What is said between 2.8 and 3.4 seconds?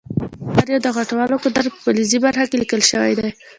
شوی دی.